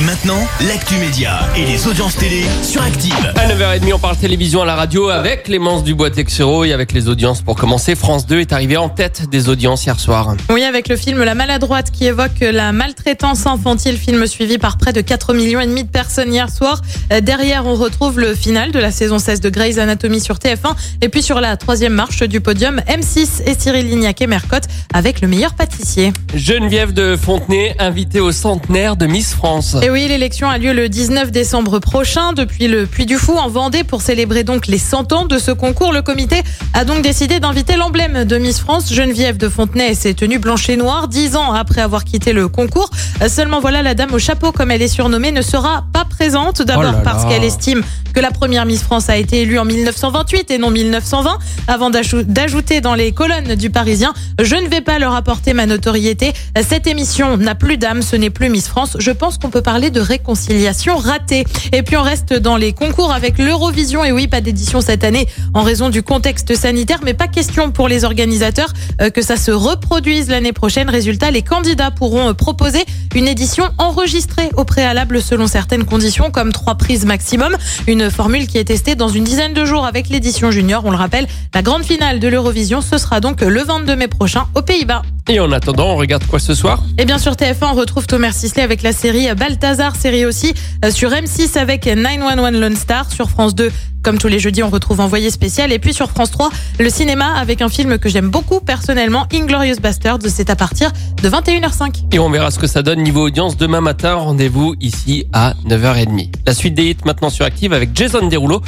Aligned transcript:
Et 0.00 0.04
maintenant, 0.04 0.38
l'actu 0.66 0.94
média 0.94 1.40
et 1.56 1.64
les 1.66 1.86
audiences 1.86 2.16
télé 2.16 2.44
sur 2.62 2.80
Active. 2.80 3.32
À 3.36 3.48
9h30, 3.48 3.92
on 3.92 3.98
parle 3.98 4.16
télévision 4.16 4.62
à 4.62 4.64
la 4.64 4.74
radio 4.74 5.10
avec 5.10 5.42
Clémence 5.42 5.84
Dubois-Texero 5.84 6.64
et 6.64 6.72
avec 6.72 6.92
les 6.92 7.08
audiences. 7.08 7.42
Pour 7.42 7.56
commencer, 7.56 7.94
France 7.94 8.24
2 8.26 8.40
est 8.40 8.52
arrivé 8.52 8.78
en 8.78 8.88
tête 8.88 9.28
des 9.30 9.50
audiences 9.50 9.84
hier 9.84 10.00
soir. 10.00 10.36
Oui, 10.50 10.62
avec 10.62 10.88
le 10.88 10.96
film 10.96 11.22
La 11.22 11.34
Maladroite 11.34 11.90
qui 11.90 12.06
évoque 12.06 12.40
la 12.40 12.72
maltraitance 12.72 13.46
infantile, 13.46 13.98
film 13.98 14.26
suivi 14.26 14.56
par 14.56 14.78
près 14.78 14.94
de 14.94 15.02
4 15.02 15.34
millions 15.34 15.60
et 15.60 15.66
demi 15.66 15.84
de 15.84 15.90
personnes 15.90 16.32
hier 16.32 16.48
soir. 16.48 16.80
Euh, 17.12 17.20
Derrière, 17.20 17.66
on 17.66 17.74
retrouve 17.74 18.18
le 18.20 18.34
final 18.34 18.72
de 18.72 18.78
la 18.78 18.92
saison 18.92 19.18
16 19.18 19.40
de 19.40 19.50
Grey's 19.50 19.76
Anatomy 19.76 20.20
sur 20.20 20.36
TF1 20.36 20.76
et 21.02 21.10
puis 21.10 21.22
sur 21.22 21.40
la 21.40 21.58
troisième 21.58 21.92
marche 21.92 22.22
du 22.22 22.40
podium, 22.40 22.80
M6 22.88 23.42
et 23.44 23.54
Cyril 23.58 23.88
Lignac 23.88 24.22
et 24.22 24.26
Mercotte 24.26 24.64
avec 24.94 25.20
le 25.20 25.28
meilleur 25.28 25.52
pâtissier. 25.52 26.12
Geneviève 26.34 26.94
de 26.94 27.16
Fontenay, 27.20 27.76
invitée 27.78 28.20
au 28.20 28.32
centenaire 28.32 28.96
de 28.96 29.06
Miss 29.06 29.34
France. 29.34 29.76
Et 29.82 29.89
oui, 29.90 30.06
l'élection 30.08 30.48
a 30.48 30.58
lieu 30.58 30.72
le 30.72 30.88
19 30.88 31.30
décembre 31.30 31.78
prochain 31.78 32.32
depuis 32.32 32.68
le 32.68 32.86
Puy 32.86 33.06
du 33.06 33.16
Fou 33.16 33.32
en 33.36 33.48
Vendée 33.48 33.82
pour 33.84 34.02
célébrer 34.02 34.44
donc 34.44 34.66
les 34.66 34.78
100 34.78 35.12
ans 35.12 35.24
de 35.26 35.38
ce 35.38 35.50
concours. 35.50 35.92
Le 35.92 36.02
comité 36.02 36.42
a 36.74 36.84
donc 36.84 37.02
décidé 37.02 37.40
d'inviter 37.40 37.76
l'emblème 37.76 38.24
de 38.24 38.36
Miss 38.38 38.60
France, 38.60 38.92
Geneviève 38.92 39.36
de 39.36 39.48
Fontenay, 39.48 39.90
et 39.90 39.94
ses 39.94 40.14
tenues 40.14 40.38
blanches 40.38 40.68
et 40.68 40.76
noires, 40.76 41.08
dix 41.08 41.34
ans 41.36 41.52
après 41.52 41.80
avoir 41.80 42.04
quitté 42.04 42.32
le 42.32 42.48
concours. 42.48 42.90
Seulement 43.28 43.60
voilà, 43.60 43.82
la 43.82 43.94
dame 43.94 44.12
au 44.14 44.18
chapeau, 44.18 44.52
comme 44.52 44.70
elle 44.70 44.82
est 44.82 44.88
surnommée, 44.88 45.32
ne 45.32 45.42
sera 45.42 45.84
pas 45.92 46.04
présente. 46.04 46.62
D'abord 46.62 46.84
Oh 46.88 46.92
là 46.92 47.00
parce 47.04 47.24
qu'elle 47.26 47.44
estime 47.44 47.82
que 48.12 48.20
la 48.20 48.30
première 48.32 48.66
Miss 48.66 48.82
France 48.82 49.08
a 49.08 49.16
été 49.16 49.42
élue 49.42 49.58
en 49.58 49.64
1928 49.64 50.50
et 50.50 50.58
non 50.58 50.70
1920, 50.70 51.38
avant 51.68 51.90
d'ajou- 51.90 52.24
d'ajouter 52.24 52.80
dans 52.80 52.94
les 52.96 53.12
colonnes 53.12 53.54
du 53.54 53.70
Parisien, 53.70 54.12
je 54.42 54.56
ne 54.56 54.68
vais 54.68 54.80
pas 54.80 54.98
leur 54.98 55.14
apporter 55.14 55.52
ma 55.52 55.66
notoriété. 55.66 56.32
Cette 56.68 56.86
émission 56.88 57.36
n'a 57.36 57.54
plus 57.54 57.76
d'âme, 57.76 58.02
ce 58.02 58.16
n'est 58.16 58.30
plus 58.30 58.48
Miss 58.48 58.66
France. 58.66 58.96
Je 58.98 59.12
pense 59.12 59.38
qu'on 59.38 59.50
peut 59.50 59.62
parler 59.62 59.79
de 59.88 60.00
réconciliation 60.00 60.98
ratée. 60.98 61.46
Et 61.72 61.82
puis 61.82 61.96
on 61.96 62.02
reste 62.02 62.34
dans 62.34 62.58
les 62.58 62.74
concours 62.74 63.12
avec 63.12 63.38
l'Eurovision. 63.38 64.04
Et 64.04 64.12
oui, 64.12 64.26
pas 64.26 64.42
d'édition 64.42 64.82
cette 64.82 65.04
année 65.04 65.26
en 65.54 65.62
raison 65.62 65.88
du 65.88 66.02
contexte 66.02 66.54
sanitaire, 66.54 67.00
mais 67.02 67.14
pas 67.14 67.28
question 67.28 67.70
pour 67.70 67.88
les 67.88 68.04
organisateurs 68.04 68.74
euh, 69.00 69.08
que 69.08 69.22
ça 69.22 69.36
se 69.36 69.50
reproduise 69.50 70.28
l'année 70.28 70.52
prochaine. 70.52 70.90
Résultat, 70.90 71.30
les 71.30 71.42
candidats 71.42 71.90
pourront 71.90 72.28
euh, 72.28 72.34
proposer 72.34 72.84
une 73.14 73.28
édition 73.28 73.64
enregistrée 73.78 74.50
au 74.56 74.64
préalable 74.64 75.22
selon 75.22 75.46
certaines 75.46 75.84
conditions, 75.84 76.30
comme 76.30 76.52
trois 76.52 76.74
prises 76.74 77.06
maximum. 77.06 77.56
Une 77.86 78.10
formule 78.10 78.46
qui 78.46 78.58
est 78.58 78.64
testée 78.64 78.96
dans 78.96 79.08
une 79.08 79.24
dizaine 79.24 79.54
de 79.54 79.64
jours 79.64 79.86
avec 79.86 80.08
l'édition 80.08 80.50
junior. 80.50 80.82
On 80.84 80.90
le 80.90 80.96
rappelle, 80.96 81.26
la 81.54 81.62
grande 81.62 81.84
finale 81.84 82.18
de 82.18 82.28
l'Eurovision, 82.28 82.80
ce 82.80 82.98
sera 82.98 83.20
donc 83.20 83.40
le 83.40 83.62
22 83.62 83.96
mai 83.96 84.08
prochain 84.08 84.46
aux 84.54 84.62
Pays-Bas. 84.62 85.02
Et 85.32 85.38
en 85.38 85.52
attendant, 85.52 85.92
on 85.92 85.96
regarde 85.96 86.26
quoi 86.26 86.40
ce 86.40 86.56
soir? 86.56 86.82
Et 86.98 87.04
bien 87.04 87.16
sur 87.16 87.34
TF1, 87.34 87.66
on 87.70 87.74
retrouve 87.74 88.04
Thomas 88.04 88.32
Sisley 88.32 88.64
avec 88.64 88.82
la 88.82 88.92
série 88.92 89.32
Balthazar, 89.36 89.94
série 89.94 90.26
aussi 90.26 90.52
euh, 90.84 90.90
sur 90.90 91.10
M6 91.10 91.56
avec 91.56 91.86
911 91.86 92.60
Lone 92.60 92.74
Star, 92.74 93.08
sur 93.12 93.30
France 93.30 93.54
2. 93.54 93.70
Comme 94.02 94.18
tous 94.18 94.26
les 94.26 94.40
jeudis, 94.40 94.64
on 94.64 94.70
retrouve 94.70 94.98
Envoyé 94.98 95.30
spécial. 95.30 95.70
Et 95.70 95.78
puis 95.78 95.94
sur 95.94 96.10
France 96.10 96.32
3, 96.32 96.50
le 96.80 96.90
cinéma 96.90 97.34
avec 97.36 97.62
un 97.62 97.68
film 97.68 97.98
que 97.98 98.08
j'aime 98.08 98.28
beaucoup 98.28 98.58
personnellement, 98.58 99.28
Inglorious 99.32 99.76
Bastards. 99.80 100.18
C'est 100.26 100.50
à 100.50 100.56
partir 100.56 100.90
de 101.22 101.28
21h05. 101.28 102.06
Et 102.10 102.18
on 102.18 102.28
verra 102.28 102.50
ce 102.50 102.58
que 102.58 102.66
ça 102.66 102.82
donne 102.82 103.00
niveau 103.00 103.28
audience 103.28 103.56
demain 103.56 103.80
matin. 103.80 104.14
Rendez-vous 104.14 104.74
ici 104.80 105.26
à 105.32 105.54
9h30. 105.64 106.28
La 106.44 106.54
suite 106.54 106.74
des 106.74 106.90
hits 106.90 106.96
maintenant 107.04 107.30
sur 107.30 107.44
Active 107.44 107.72
avec 107.72 107.90
Jason 107.94 108.26
Derulo. 108.26 108.62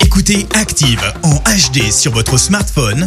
Écoutez 0.00 0.48
Active 0.54 1.12
en 1.22 1.36
HD 1.36 1.92
sur 1.92 2.10
votre 2.10 2.36
smartphone, 2.36 3.06